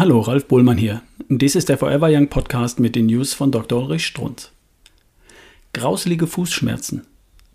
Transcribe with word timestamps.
Hallo, 0.00 0.20
Ralf 0.20 0.46
Bohlmann 0.46 0.78
hier. 0.78 1.02
Dies 1.28 1.54
ist 1.54 1.68
der 1.68 1.76
Forever 1.76 2.08
Young 2.10 2.28
Podcast 2.28 2.80
mit 2.80 2.96
den 2.96 3.04
News 3.04 3.34
von 3.34 3.52
Dr. 3.52 3.82
Ulrich 3.82 4.06
Strunz. 4.06 4.50
Grauselige 5.74 6.26
Fußschmerzen. 6.26 7.02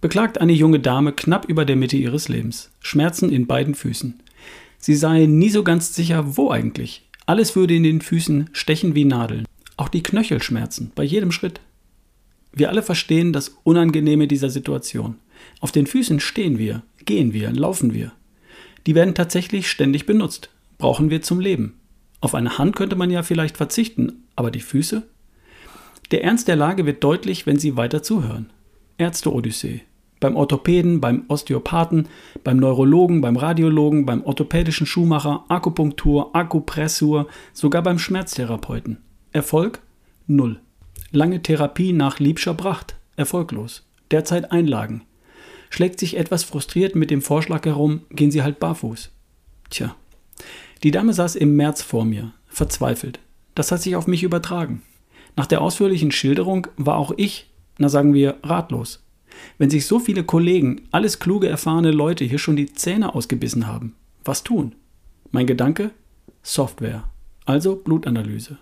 Beklagt 0.00 0.40
eine 0.40 0.54
junge 0.54 0.80
Dame 0.80 1.12
knapp 1.12 1.44
über 1.50 1.66
der 1.66 1.76
Mitte 1.76 1.98
ihres 1.98 2.30
Lebens. 2.30 2.70
Schmerzen 2.80 3.30
in 3.30 3.46
beiden 3.46 3.74
Füßen. 3.74 4.22
Sie 4.78 4.94
sei 4.94 5.26
nie 5.26 5.50
so 5.50 5.62
ganz 5.62 5.94
sicher, 5.94 6.38
wo 6.38 6.50
eigentlich. 6.50 7.06
Alles 7.26 7.56
würde 7.56 7.74
in 7.74 7.82
den 7.82 8.00
Füßen 8.00 8.48
stechen 8.54 8.94
wie 8.94 9.04
Nadeln. 9.04 9.44
Auch 9.76 9.90
die 9.90 10.02
Knöchelschmerzen 10.02 10.92
bei 10.94 11.04
jedem 11.04 11.32
Schritt. 11.32 11.60
Wir 12.54 12.70
alle 12.70 12.82
verstehen 12.82 13.34
das 13.34 13.54
Unangenehme 13.64 14.28
dieser 14.28 14.48
Situation. 14.48 15.16
Auf 15.60 15.72
den 15.72 15.86
Füßen 15.86 16.20
stehen 16.20 16.56
wir, 16.56 16.84
gehen 17.04 17.34
wir, 17.34 17.52
laufen 17.52 17.92
wir. 17.92 18.12
Die 18.86 18.94
werden 18.94 19.14
tatsächlich 19.14 19.70
ständig 19.70 20.06
benutzt. 20.06 20.48
Brauchen 20.78 21.10
wir 21.10 21.20
zum 21.20 21.38
Leben. 21.38 21.74
Auf 22.20 22.34
eine 22.34 22.58
Hand 22.58 22.76
könnte 22.76 22.96
man 22.96 23.10
ja 23.10 23.22
vielleicht 23.22 23.56
verzichten, 23.56 24.24
aber 24.36 24.50
die 24.50 24.60
Füße? 24.60 25.02
Der 26.10 26.24
Ernst 26.24 26.48
der 26.48 26.56
Lage 26.56 26.86
wird 26.86 27.02
deutlich, 27.02 27.46
wenn 27.46 27.58
Sie 27.58 27.76
weiter 27.76 28.02
zuhören. 28.02 28.50
Ärzte-Odyssee. 28.98 29.82
Beim 30.18 30.36
Orthopäden, 30.36 31.00
beim 31.00 31.24
Osteopathen, 31.28 32.08
beim 32.44 32.58
Neurologen, 32.58 33.22
beim 33.22 33.36
Radiologen, 33.36 34.04
beim 34.04 34.22
orthopädischen 34.22 34.86
Schuhmacher, 34.86 35.44
Akupunktur, 35.48 36.36
Akupressur, 36.36 37.26
sogar 37.54 37.82
beim 37.82 37.98
Schmerztherapeuten. 37.98 38.98
Erfolg? 39.32 39.80
Null. 40.26 40.60
Lange 41.10 41.42
Therapie 41.42 41.94
nach 41.94 42.18
Liebscher 42.18 42.52
Bracht. 42.52 42.96
Erfolglos. 43.16 43.86
Derzeit 44.10 44.52
Einlagen. 44.52 45.04
Schlägt 45.70 45.98
sich 46.00 46.18
etwas 46.18 46.44
frustriert 46.44 46.96
mit 46.96 47.10
dem 47.10 47.22
Vorschlag 47.22 47.64
herum, 47.64 48.02
gehen 48.10 48.30
Sie 48.30 48.42
halt 48.42 48.58
barfuß. 48.58 49.10
Tja, 49.70 49.94
die 50.82 50.90
Dame 50.90 51.12
saß 51.12 51.36
im 51.36 51.56
März 51.56 51.82
vor 51.82 52.04
mir, 52.04 52.32
verzweifelt. 52.48 53.20
Das 53.54 53.70
hat 53.72 53.82
sich 53.82 53.96
auf 53.96 54.06
mich 54.06 54.22
übertragen. 54.22 54.82
Nach 55.36 55.46
der 55.46 55.60
ausführlichen 55.60 56.12
Schilderung 56.12 56.66
war 56.76 56.96
auch 56.96 57.12
ich, 57.16 57.50
na 57.78 57.88
sagen 57.88 58.14
wir, 58.14 58.36
ratlos. 58.42 59.02
Wenn 59.58 59.70
sich 59.70 59.86
so 59.86 59.98
viele 59.98 60.24
Kollegen, 60.24 60.82
alles 60.90 61.18
kluge, 61.18 61.48
erfahrene 61.48 61.90
Leute 61.90 62.24
hier 62.24 62.38
schon 62.38 62.56
die 62.56 62.72
Zähne 62.72 63.14
ausgebissen 63.14 63.66
haben, 63.66 63.94
was 64.24 64.42
tun? 64.42 64.74
Mein 65.30 65.46
Gedanke? 65.46 65.90
Software. 66.42 67.04
Also 67.44 67.76
Blutanalyse. 67.76 68.58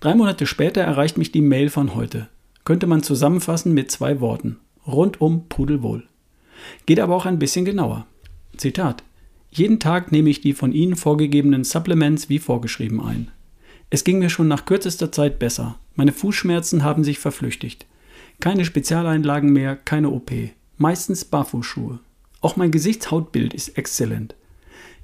Drei 0.00 0.14
Monate 0.14 0.46
später 0.46 0.80
erreicht 0.80 1.18
mich 1.18 1.32
die 1.32 1.40
Mail 1.40 1.70
von 1.70 1.94
heute. 1.94 2.28
Könnte 2.64 2.86
man 2.86 3.02
zusammenfassen 3.02 3.74
mit 3.74 3.90
zwei 3.90 4.20
Worten. 4.20 4.58
Rundum 4.86 5.46
pudelwohl. 5.48 6.04
Geht 6.86 7.00
aber 7.00 7.14
auch 7.14 7.26
ein 7.26 7.38
bisschen 7.38 7.64
genauer. 7.64 8.06
Zitat. 8.56 9.02
Jeden 9.50 9.80
Tag 9.80 10.12
nehme 10.12 10.30
ich 10.30 10.40
die 10.40 10.52
von 10.52 10.72
Ihnen 10.72 10.96
vorgegebenen 10.96 11.64
Supplements 11.64 12.28
wie 12.28 12.38
vorgeschrieben 12.38 13.00
ein. 13.00 13.30
Es 13.90 14.04
ging 14.04 14.18
mir 14.18 14.28
schon 14.28 14.48
nach 14.48 14.66
kürzester 14.66 15.10
Zeit 15.10 15.38
besser. 15.38 15.78
Meine 15.94 16.12
Fußschmerzen 16.12 16.84
haben 16.84 17.04
sich 17.04 17.18
verflüchtigt. 17.18 17.86
Keine 18.40 18.64
Spezialeinlagen 18.64 19.52
mehr, 19.52 19.76
keine 19.76 20.10
OP. 20.10 20.30
Meistens 20.76 21.24
Barfußschuhe. 21.24 21.98
Auch 22.40 22.56
mein 22.56 22.70
Gesichtshautbild 22.70 23.54
ist 23.54 23.76
exzellent. 23.78 24.34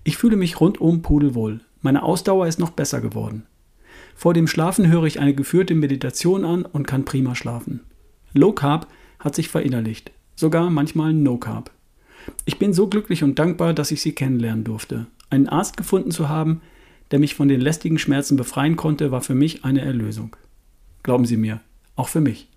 Ich 0.04 0.18
fühle 0.18 0.36
mich 0.36 0.60
rundum 0.60 1.02
pudelwohl. 1.02 1.60
Meine 1.80 2.02
Ausdauer 2.02 2.46
ist 2.46 2.58
noch 2.58 2.70
besser 2.70 3.00
geworden. 3.00 3.46
Vor 4.14 4.34
dem 4.34 4.46
Schlafen 4.46 4.88
höre 4.88 5.04
ich 5.04 5.18
eine 5.18 5.34
geführte 5.34 5.74
Meditation 5.74 6.44
an 6.44 6.64
und 6.64 6.86
kann 6.86 7.04
prima 7.04 7.34
schlafen. 7.34 7.80
Low 8.34 8.52
Carb 8.52 8.86
hat 9.18 9.34
sich 9.34 9.48
verinnerlicht. 9.48 10.12
Sogar 10.36 10.70
manchmal 10.70 11.12
No 11.12 11.38
Carb. 11.38 11.70
Ich 12.46 12.58
bin 12.58 12.72
so 12.72 12.88
glücklich 12.88 13.22
und 13.22 13.38
dankbar, 13.38 13.72
dass 13.72 13.90
ich 13.90 14.02
sie 14.02 14.12
kennenlernen 14.12 14.64
durfte. 14.64 15.06
Einen 15.30 15.48
Arzt 15.48 15.76
gefunden 15.76 16.10
zu 16.10 16.28
haben, 16.28 16.60
der 17.10 17.18
mich 17.18 17.34
von 17.34 17.48
den 17.48 17.60
lästigen 17.60 17.98
Schmerzen 17.98 18.36
befreien 18.36 18.76
konnte, 18.76 19.10
war 19.10 19.22
für 19.22 19.34
mich 19.34 19.64
eine 19.64 19.80
Erlösung. 19.80 20.36
Glauben 21.02 21.26
Sie 21.26 21.36
mir, 21.36 21.60
auch 21.96 22.08
für 22.08 22.20
mich. 22.20 22.48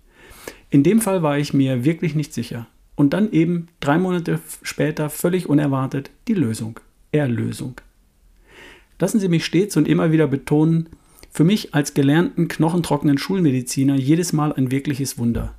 In 0.70 0.82
dem 0.82 1.00
Fall 1.00 1.22
war 1.22 1.38
ich 1.38 1.54
mir 1.54 1.84
wirklich 1.84 2.14
nicht 2.14 2.34
sicher. 2.34 2.66
Und 2.96 3.12
dann 3.12 3.30
eben 3.30 3.68
drei 3.80 3.98
Monate 3.98 4.40
später 4.62 5.08
völlig 5.08 5.48
unerwartet 5.48 6.10
die 6.26 6.34
Lösung. 6.34 6.80
Erlösung. 7.12 7.80
Lassen 8.98 9.20
Sie 9.20 9.28
mich 9.28 9.44
stets 9.44 9.76
und 9.76 9.88
immer 9.88 10.12
wieder 10.12 10.26
betonen, 10.26 10.88
für 11.30 11.44
mich 11.44 11.74
als 11.74 11.94
gelernten 11.94 12.48
knochentrockenen 12.48 13.16
Schulmediziner 13.16 13.94
jedes 13.94 14.32
Mal 14.32 14.52
ein 14.52 14.70
wirkliches 14.70 15.18
Wunder. 15.18 15.54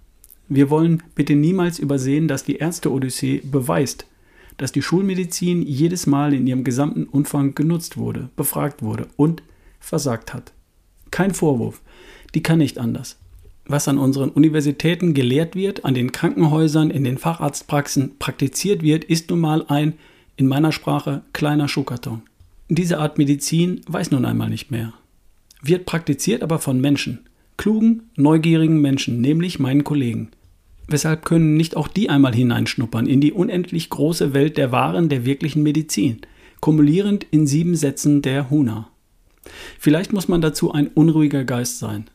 Wir 0.50 0.70
wollen 0.70 1.04
bitte 1.16 1.36
niemals 1.36 1.80
übersehen, 1.80 2.28
dass 2.28 2.44
die 2.44 2.58
Ärzte-Odyssee 2.58 3.42
beweist, 3.44 4.06
dass 4.60 4.72
die 4.72 4.82
Schulmedizin 4.82 5.64
jedes 5.64 6.06
Mal 6.06 6.34
in 6.34 6.46
ihrem 6.46 6.64
gesamten 6.64 7.06
Umfang 7.06 7.56
genutzt 7.56 7.98
wurde, 7.98 8.30
befragt 8.36 8.84
wurde 8.84 9.08
und 9.16 9.42
versagt 9.80 10.34
hat. 10.34 10.52
Kein 11.12 11.34
Vorwurf, 11.34 11.82
die 12.36 12.44
kann 12.44 12.60
nicht 12.60 12.78
anders. 12.78 13.18
Was 13.66 13.88
an 13.88 13.98
unseren 13.98 14.30
Universitäten 14.30 15.14
gelehrt 15.14 15.56
wird, 15.56 15.86
an 15.86 15.94
den 15.94 16.12
Krankenhäusern, 16.12 16.92
in 16.92 17.04
den 17.04 17.18
Facharztpraxen 17.18 18.18
praktiziert 18.20 18.84
wird, 18.84 19.04
ist 19.04 19.30
nun 19.30 19.40
mal 19.40 19.66
ein, 19.68 19.94
in 20.36 20.48
meiner 20.48 20.72
Sprache, 20.72 21.22
kleiner 21.34 21.68
Schuhkarton. 21.68 22.24
Diese 22.68 23.00
Art 23.00 23.18
Medizin 23.18 23.82
weiß 23.88 24.12
nun 24.12 24.26
einmal 24.26 24.50
nicht 24.50 24.72
mehr. 24.72 24.94
Wird 25.62 25.86
praktiziert 25.86 26.44
aber 26.44 26.60
von 26.60 26.82
Menschen, 26.82 27.20
klugen, 27.58 28.10
neugierigen 28.16 28.82
Menschen, 28.82 29.22
nämlich 29.22 29.60
meinen 29.60 29.84
Kollegen. 29.84 30.32
Weshalb 30.92 31.24
können 31.24 31.56
nicht 31.56 31.78
auch 31.78 31.88
die 31.88 32.10
einmal 32.10 32.34
hineinschnuppern 32.34 33.06
in 33.06 33.22
die 33.22 33.32
unendlich 33.32 33.92
große 33.92 34.34
Welt 34.34 34.58
der 34.58 34.72
wahren, 34.72 35.08
der 35.08 35.24
wirklichen 35.24 35.62
Medizin, 35.62 36.22
kumulierend 36.62 37.28
in 37.30 37.46
sieben 37.46 37.76
Sätzen 37.76 38.24
der 38.24 38.50
Huna? 38.50 38.90
Vielleicht 39.78 40.14
muss 40.14 40.28
man 40.28 40.42
dazu 40.42 40.72
ein 40.72 40.88
unruhiger 40.88 41.44
Geist 41.44 41.78
sein, 41.78 42.06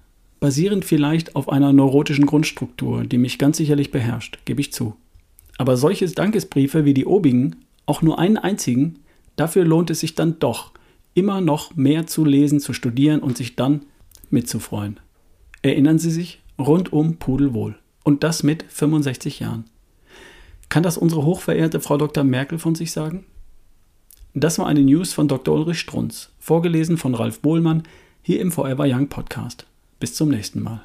basierend 0.40 0.84
vielleicht 0.84 1.36
auf 1.36 1.48
einer 1.48 1.72
neurotischen 1.72 2.26
Grundstruktur, 2.26 3.04
die 3.04 3.18
mich 3.18 3.38
ganz 3.38 3.58
sicherlich 3.58 3.92
beherrscht, 3.92 4.40
gebe 4.44 4.60
ich 4.60 4.72
zu. 4.72 4.96
Aber 5.56 5.76
solche 5.76 6.08
Dankesbriefe 6.08 6.84
wie 6.84 6.94
die 6.94 7.06
obigen, 7.06 7.56
auch 7.86 8.02
nur 8.02 8.18
einen 8.18 8.38
einzigen, 8.38 8.98
dafür 9.36 9.64
lohnt 9.64 9.91
es 9.91 10.00
sich 10.00 10.16
dann 10.16 10.41
doch, 10.41 10.72
immer 11.14 11.41
noch 11.41 11.76
mehr 11.76 12.08
zu 12.08 12.24
lesen, 12.24 12.58
zu 12.58 12.72
studieren 12.72 13.20
und 13.20 13.36
sich 13.36 13.54
dann 13.54 13.82
mitzufreuen. 14.30 14.98
Erinnern 15.62 16.00
Sie 16.00 16.10
sich, 16.10 16.42
rundum 16.58 17.18
pudelwohl. 17.18 17.76
Und 18.04 18.22
das 18.22 18.44
mit 18.44 18.65
65 18.69 19.41
Jahren. 19.41 19.65
Kann 20.69 20.84
das 20.84 20.97
unsere 20.97 21.25
hochverehrte 21.25 21.81
Frau 21.81 21.97
Dr. 21.97 22.22
Merkel 22.22 22.59
von 22.59 22.76
sich 22.76 22.92
sagen? 22.92 23.26
Das 24.34 24.59
war 24.59 24.66
eine 24.66 24.82
News 24.82 25.12
von 25.12 25.26
Dr. 25.26 25.54
Ulrich 25.54 25.81
Strunz, 25.81 26.31
vorgelesen 26.38 26.98
von 26.98 27.15
Ralf 27.15 27.41
Bohlmann, 27.41 27.84
hier 28.22 28.41
im 28.41 28.53
Forever 28.53 28.84
Young 28.87 29.09
Podcast. 29.09 29.66
Bis 30.00 30.15
zum 30.15 30.28
nächsten 30.28 30.62
Mal. 30.62 30.82